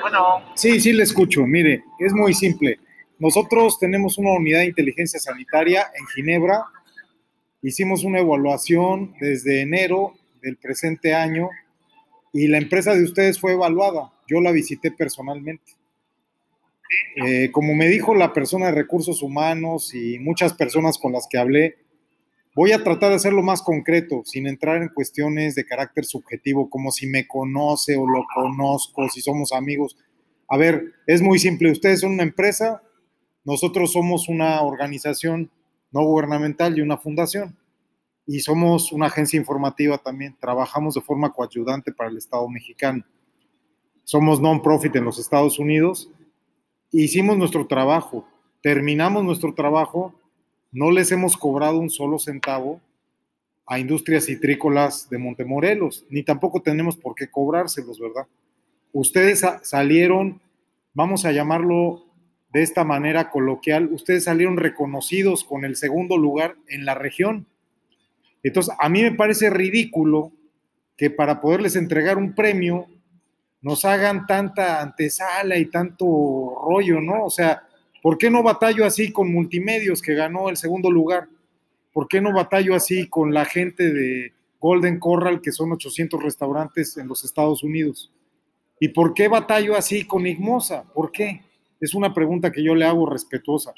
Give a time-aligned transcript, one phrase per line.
[0.00, 0.42] Bueno.
[0.54, 1.46] Sí, sí le escucho.
[1.46, 2.78] Mire, es muy simple.
[3.18, 6.64] Nosotros tenemos una unidad de inteligencia sanitaria en Ginebra.
[7.62, 11.48] Hicimos una evaluación desde enero del presente año
[12.32, 14.12] y la empresa de ustedes fue evaluada.
[14.28, 15.72] Yo la visité personalmente.
[17.16, 21.38] Eh, como me dijo la persona de recursos humanos y muchas personas con las que
[21.38, 21.76] hablé,
[22.58, 26.90] voy a tratar de hacerlo más concreto, sin entrar en cuestiones de carácter subjetivo, como
[26.90, 29.96] si me conoce o lo conozco, si somos amigos.
[30.48, 31.70] A ver, es muy simple.
[31.70, 32.82] Ustedes son una empresa,
[33.44, 35.52] nosotros somos una organización
[35.92, 37.56] no gubernamental y una fundación.
[38.26, 40.36] Y somos una agencia informativa también.
[40.40, 43.04] Trabajamos de forma coayudante para el Estado mexicano.
[44.02, 46.10] Somos non-profit en los Estados Unidos
[46.90, 48.26] hicimos nuestro trabajo,
[48.62, 50.14] terminamos nuestro trabajo,
[50.72, 52.80] no les hemos cobrado un solo centavo
[53.66, 58.26] a Industrias Citrícolas de Montemorelos, ni tampoco tenemos por qué cobrárselos, ¿verdad?
[58.92, 60.40] Ustedes salieron,
[60.94, 62.06] vamos a llamarlo
[62.52, 67.46] de esta manera coloquial, ustedes salieron reconocidos con el segundo lugar en la región.
[68.42, 70.32] Entonces, a mí me parece ridículo
[70.96, 72.86] que para poderles entregar un premio
[73.60, 76.06] nos hagan tanta antesala y tanto
[76.66, 77.24] rollo, ¿no?
[77.24, 77.67] O sea,
[78.02, 81.28] ¿por qué no batallo así con Multimedios que ganó el segundo lugar?
[81.92, 86.96] ¿Por qué no batallo así con la gente de Golden Corral, que son 800 restaurantes
[86.96, 88.10] en los Estados Unidos?
[88.80, 90.84] ¿Y por qué batallo así con Igmosa?
[90.94, 91.42] ¿Por qué?
[91.80, 93.72] Es una pregunta que yo le hago respetuosa.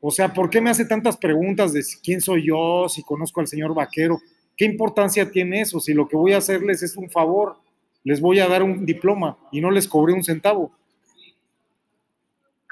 [0.00, 3.48] O sea, ¿por qué me hace tantas preguntas de quién soy yo, si conozco al
[3.48, 4.20] señor Vaquero?
[4.56, 5.80] ¿Qué importancia tiene eso?
[5.80, 7.56] Si lo que voy a hacerles es un favor
[8.04, 10.72] les voy a dar un diploma y no les cobré un centavo.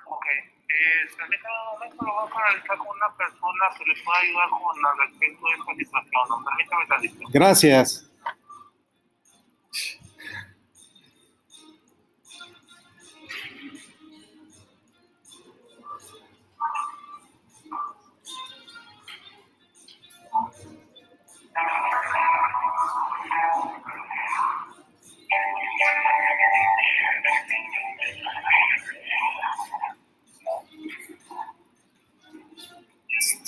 [0.06, 2.04] Ok, eh, permítame un momento,
[2.66, 4.60] analizar con una persona que les pueda ayudar con
[4.98, 7.30] respecto a esta situación.
[7.32, 8.10] Gracias.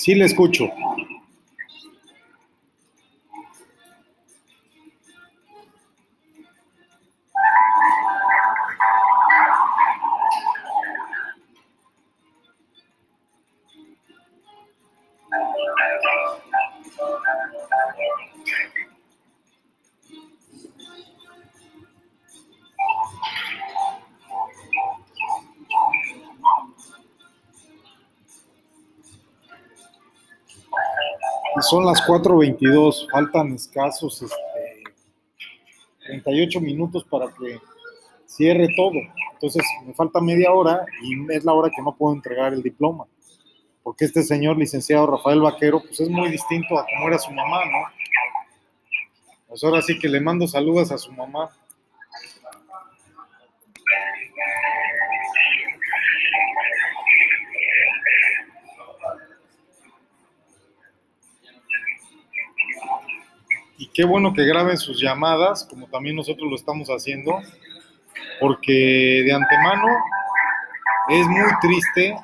[0.08, 0.70] Sí, le escucho.
[31.62, 34.84] Son las 4.22, faltan escasos este,
[36.06, 37.58] 38 minutos para que
[38.26, 38.94] cierre todo.
[39.32, 43.06] Entonces me falta media hora y es la hora que no puedo entregar el diploma.
[43.82, 47.64] Porque este señor licenciado Rafael Vaquero, pues es muy distinto a como era su mamá,
[47.64, 47.78] ¿no?
[49.48, 51.48] Pues ahora sí que le mando saludos a su mamá.
[63.93, 67.38] Qué bueno que graben sus llamadas, como también nosotros lo estamos haciendo,
[68.41, 69.87] porque de antemano
[71.09, 72.16] es muy triste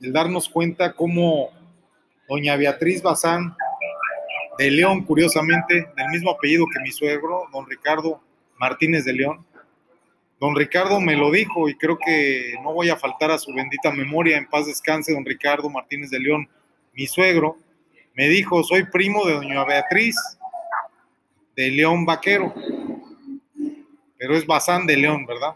[0.00, 1.50] el darnos cuenta cómo
[2.28, 3.54] doña Beatriz Bazán
[4.58, 8.20] de León, curiosamente, del mismo apellido que mi suegro, don Ricardo
[8.58, 9.46] Martínez de León,
[10.40, 13.92] don Ricardo me lo dijo y creo que no voy a faltar a su bendita
[13.92, 16.48] memoria, en paz descanse, don Ricardo Martínez de León,
[16.92, 17.56] mi suegro,
[18.18, 20.16] me dijo, soy primo de doña Beatriz,
[21.54, 22.52] de León Vaquero,
[24.18, 25.54] pero es Bazán de León, ¿verdad?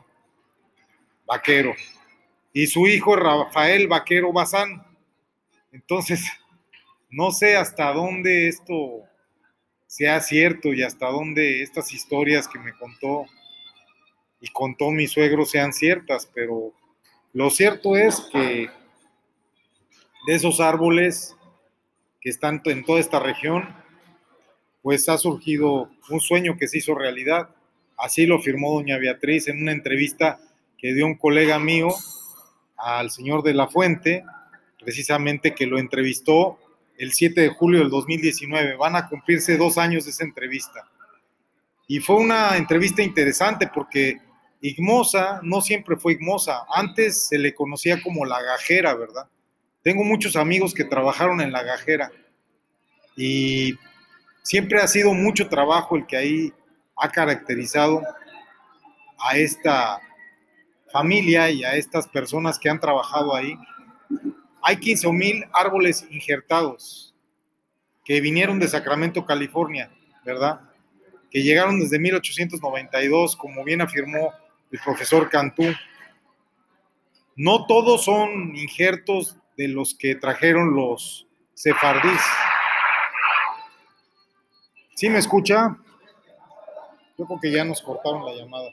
[1.27, 1.75] Vaquero.
[2.53, 4.81] Y su hijo Rafael Vaquero Bazán.
[5.73, 6.25] Entonces,
[7.11, 9.01] no sé hasta dónde esto
[9.89, 13.27] sea cierto y hasta dónde estas historias que me contó
[14.41, 16.73] y contó mi suegro sean ciertas, pero
[17.33, 18.71] lo cierto es que
[20.29, 21.35] de esos árboles
[22.23, 23.69] que están en toda esta región,
[24.81, 27.51] pues ha surgido un sueño que se hizo realidad.
[27.97, 30.39] Así lo firmó doña Beatriz en una entrevista
[30.79, 31.89] que dio un colega mío
[32.77, 34.25] al señor de la Fuente,
[34.81, 36.59] precisamente que lo entrevistó
[36.97, 38.77] el 7 de julio del 2019.
[38.77, 40.89] Van a cumplirse dos años de esa entrevista.
[41.89, 44.21] Y fue una entrevista interesante porque
[44.61, 46.65] Igmosa no siempre fue Igmosa.
[46.73, 49.29] Antes se le conocía como la gajera, ¿verdad?
[49.83, 52.13] Tengo muchos amigos que trabajaron en la gajera
[53.17, 53.75] y
[54.43, 56.53] siempre ha sido mucho trabajo el que ahí
[56.97, 58.03] ha caracterizado
[59.19, 60.01] a esta
[60.93, 63.57] familia y a estas personas que han trabajado ahí.
[64.63, 67.15] Hay 15 mil árboles injertados
[68.05, 69.91] que vinieron de Sacramento, California,
[70.25, 70.61] ¿verdad?
[71.31, 74.33] Que llegaron desde 1892, como bien afirmó
[74.71, 75.65] el profesor Cantú.
[77.35, 82.21] No todos son injertos de los que trajeron los sefardís.
[84.95, 85.77] ¿Sí me escucha?
[87.19, 88.71] Yo creo que ya nos cortaron la llamada.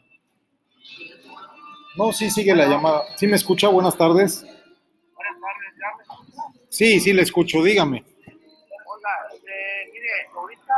[1.95, 3.03] No, sí, sigue la llamada.
[3.17, 3.67] ¿Sí me escucha?
[3.67, 4.43] Buenas tardes.
[4.43, 6.69] Buenas tardes, ya me.
[6.69, 8.05] Sí, sí le escucho, dígame.
[8.85, 10.73] Hola, eh, mire, ahorita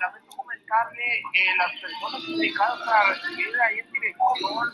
[0.00, 4.68] lamento comentarle que las personas indicadas para recibir ahí en dirección,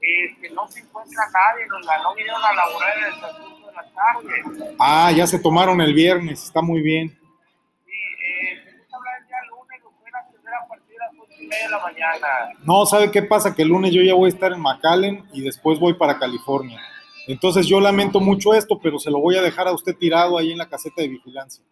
[0.00, 3.67] este, no se encuentra nadie, la no vinieron a laborar en el transcurso
[4.78, 7.08] Ah, ya se tomaron el viernes, está muy bien.
[7.86, 11.78] Sí, eh, se hablar el lunes, a partir de las ocho y media de la
[11.80, 12.28] mañana.
[12.64, 13.54] No, ¿sabe qué pasa?
[13.54, 16.80] Que el lunes yo ya voy a estar en McAllen y después voy para California.
[17.26, 20.52] Entonces yo lamento mucho esto, pero se lo voy a dejar a usted tirado ahí
[20.52, 21.62] en la caseta de vigilancia.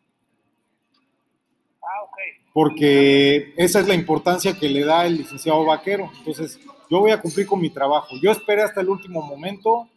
[1.82, 2.18] Ah, ok.
[2.52, 6.10] porque esa es la importancia que le da el licenciado Vaquero.
[6.18, 6.58] Entonces,
[6.90, 8.16] yo voy a cumplir con mi trabajo.
[8.20, 9.88] Yo esperé hasta el último momento,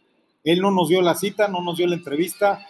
[0.44, 2.66] él no nos dio la cita, no nos dio la entrevista.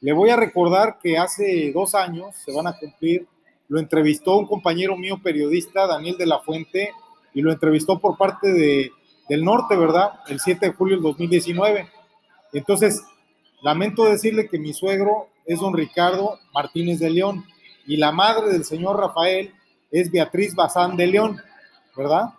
[0.00, 3.26] Le voy a recordar que hace dos años, se van a cumplir,
[3.68, 6.92] lo entrevistó un compañero mío periodista, Daniel de la Fuente,
[7.34, 8.90] y lo entrevistó por parte de,
[9.28, 10.20] del norte, ¿verdad?
[10.28, 11.88] El 7 de julio del 2019.
[12.52, 13.02] Entonces,
[13.62, 17.44] lamento decirle que mi suegro es don Ricardo Martínez de León
[17.86, 19.52] y la madre del señor Rafael
[19.90, 21.40] es Beatriz Bazán de León,
[21.96, 22.34] ¿verdad?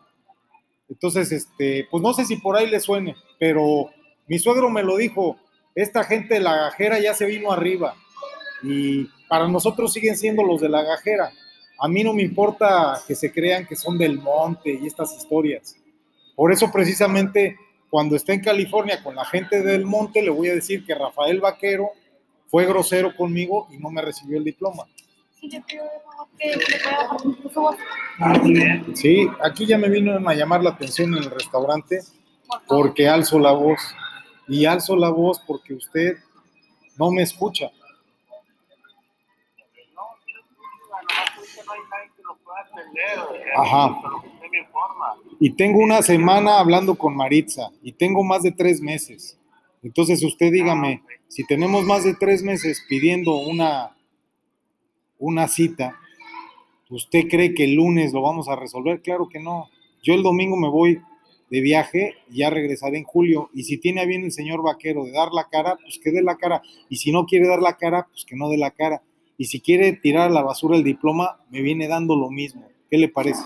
[0.88, 3.90] Entonces, este, pues no sé si por ahí le suene, pero
[4.30, 5.38] mi suegro me lo dijo,
[5.76, 7.96] esta gente de la gajera ya se vino arriba
[8.64, 11.32] y para nosotros siguen siendo los de la gajera.
[11.80, 15.76] A mí no me importa que se crean que son del monte y estas historias.
[16.36, 17.58] Por eso precisamente
[17.90, 21.40] cuando esté en California con la gente del monte le voy a decir que Rafael
[21.40, 21.90] Vaquero
[22.48, 24.86] fue grosero conmigo y no me recibió el diploma.
[28.94, 29.28] Sí.
[29.40, 32.02] Ah, aquí ya me vino a llamar la atención en el restaurante
[32.68, 33.80] porque alzo la voz.
[34.50, 36.18] Y alzo la voz porque usted
[36.98, 37.72] no me escucha.
[43.56, 44.02] Ajá.
[45.40, 49.38] Y tengo una semana hablando con Maritza y tengo más de tres meses.
[49.82, 53.96] Entonces usted dígame, si tenemos más de tres meses pidiendo una,
[55.18, 55.96] una cita,
[56.90, 59.02] ¿usted cree que el lunes lo vamos a resolver?
[59.02, 59.70] Claro que no.
[60.04, 61.02] Yo el domingo me voy
[61.50, 63.50] de viaje ya regresaré en julio.
[63.54, 66.22] Y si tiene a bien el señor vaquero de dar la cara, pues que dé
[66.22, 66.62] la cara.
[66.90, 69.02] Y si no quiere dar la cara, pues que no dé la cara.
[69.38, 72.68] Y si quiere tirar a la basura el diploma, me viene dando lo mismo.
[72.90, 73.44] ¿Qué le parece?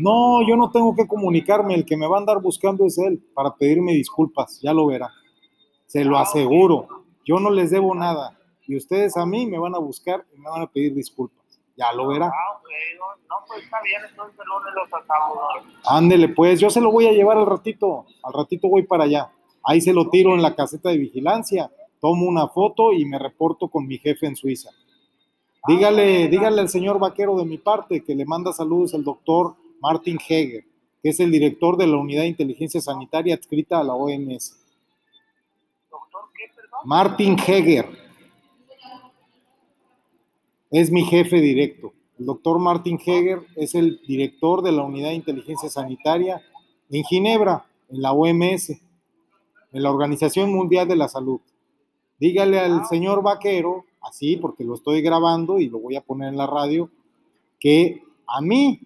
[0.00, 3.22] No, yo no tengo que comunicarme, el que me va a andar buscando es él
[3.34, 5.10] para pedirme disculpas, ya lo verá.
[5.86, 6.88] Se lo aseguro,
[7.24, 10.48] yo no les debo nada y ustedes a mí me van a buscar y me
[10.48, 11.43] van a pedir disculpas,
[11.76, 12.26] ya lo verá.
[12.26, 12.68] Ah, ok,
[12.98, 15.36] no, no, pues está bien, entonces el lunes lo tratamos.
[15.36, 15.96] ¿no?
[15.96, 19.30] Ándele pues, yo se lo voy a llevar al ratito, al ratito voy para allá.
[19.62, 23.68] Ahí se lo tiro en la caseta de vigilancia, tomo una foto y me reporto
[23.68, 24.70] con mi jefe en Suiza.
[25.66, 30.18] Dígale, dígale al señor vaquero de mi parte que le manda saludos el doctor Martin
[30.18, 30.64] Heger,
[31.02, 34.60] que es el director de la Unidad de Inteligencia Sanitaria adscrita a la OMS.
[35.90, 36.80] Doctor, ¿qué, perdón?
[36.84, 38.03] Martin Heger
[40.74, 41.92] es mi jefe directo.
[42.18, 46.42] El doctor Martin Heger es el director de la Unidad de Inteligencia Sanitaria
[46.90, 51.40] en Ginebra, en la OMS, en la Organización Mundial de la Salud.
[52.18, 56.36] Dígale al señor vaquero, así porque lo estoy grabando y lo voy a poner en
[56.36, 56.90] la radio,
[57.60, 58.80] que a mí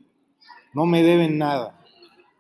[0.75, 1.81] no me deben nada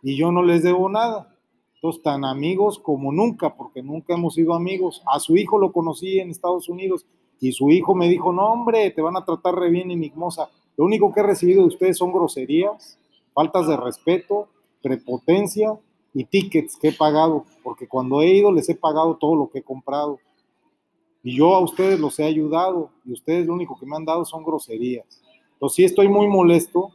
[0.02, 1.34] y yo no les debo nada.
[1.76, 5.02] Entonces, tan amigos como nunca, porque nunca hemos sido amigos.
[5.06, 7.06] A su hijo lo conocí en Estados Unidos
[7.40, 10.48] y su hijo me dijo, no hombre, te van a tratar re bien enigmosa.
[10.76, 12.98] Lo único que he recibido de ustedes son groserías,
[13.32, 14.48] faltas de respeto,
[14.82, 15.78] prepotencia
[16.14, 19.58] y tickets que he pagado, porque cuando he ido les he pagado todo lo que
[19.58, 20.18] he comprado.
[21.22, 24.24] Y yo a ustedes los he ayudado y ustedes lo único que me han dado
[24.24, 25.22] son groserías.
[25.52, 26.90] Entonces sí estoy muy molesto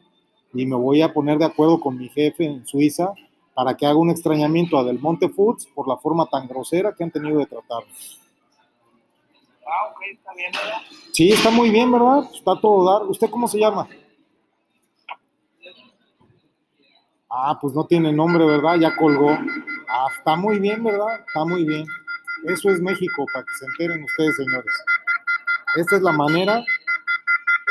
[0.54, 3.14] y me voy a poner de acuerdo con mi jefe en Suiza
[3.54, 7.04] para que haga un extrañamiento a Del Monte Foods por la forma tan grosera que
[7.04, 8.23] han tenido de tratarnos.
[9.66, 10.82] Ah, ok, está bien, ¿verdad?
[11.14, 12.30] Sí, está muy bien, ¿verdad?
[12.34, 13.08] Está todo dar.
[13.10, 13.88] ¿Usted cómo se llama?
[17.30, 18.76] Ah, pues no tiene nombre, ¿verdad?
[18.76, 19.38] Ya colgó.
[19.90, 21.22] Ah, está muy bien, ¿verdad?
[21.26, 21.86] Está muy bien.
[22.46, 24.84] Eso es México, para que se enteren ustedes, señores.
[25.76, 26.64] Esta es la manera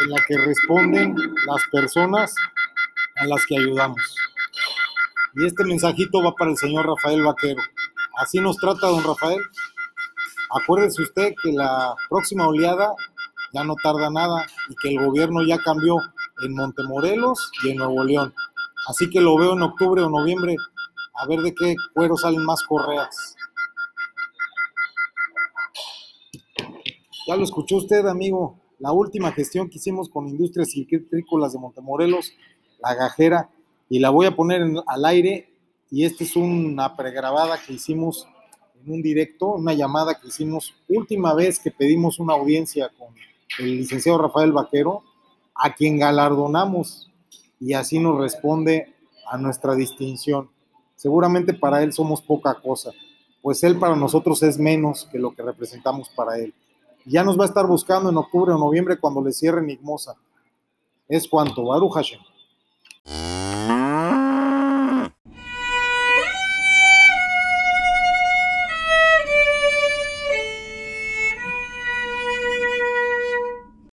[0.02, 1.14] en la que responden
[1.46, 2.34] las personas
[3.16, 4.16] a las que ayudamos.
[5.34, 7.62] Y este mensajito va para el señor Rafael Vaquero.
[8.16, 9.40] Así nos trata don Rafael.
[10.54, 12.94] Acuérdese usted que la próxima oleada
[13.52, 15.96] ya no tarda nada y que el gobierno ya cambió
[16.42, 18.34] en Montemorelos y en Nuevo León.
[18.88, 20.56] Así que lo veo en octubre o noviembre
[21.14, 23.36] a ver de qué cuero salen más correas.
[27.26, 28.58] Ya lo escuchó usted, amigo.
[28.78, 32.32] La última gestión que hicimos con Industrias Silquitrícolas de Montemorelos,
[32.80, 33.48] la gajera,
[33.88, 35.54] y la voy a poner al aire.
[35.90, 38.26] Y esta es una pregrabada que hicimos
[38.84, 43.08] en un directo, una llamada que hicimos última vez que pedimos una audiencia con
[43.58, 45.02] el licenciado Rafael Vaquero,
[45.54, 47.10] a quien galardonamos
[47.60, 48.94] y así nos responde
[49.30, 50.50] a nuestra distinción.
[50.96, 52.92] Seguramente para él somos poca cosa,
[53.40, 56.54] pues él para nosotros es menos que lo que representamos para él.
[57.04, 60.14] Ya nos va a estar buscando en octubre o noviembre cuando le cierre Enigmosa.
[61.08, 62.20] Es cuanto, Baruch Hashem.